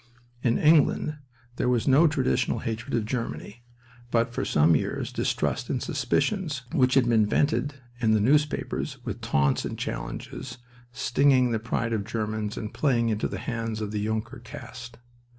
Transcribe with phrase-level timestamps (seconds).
[0.41, 1.19] In England
[1.57, 3.61] there was no traditional hatred of Germany,
[4.09, 9.21] but for some years distrust and suspicions, which had been vented in the newspapers, with
[9.21, 10.57] taunts and challenges,
[10.91, 14.97] stinging the pride of Germans and playing into the hands of the Junker caste.